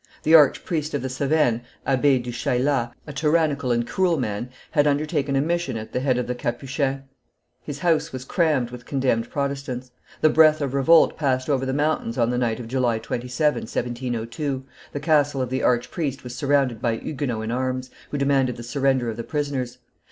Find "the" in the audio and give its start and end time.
0.23-0.33, 1.03-1.09, 5.93-5.99, 6.25-6.33, 10.21-10.29, 11.67-11.71, 12.31-12.39, 14.91-14.99, 15.51-15.61, 18.57-18.63, 19.17-19.23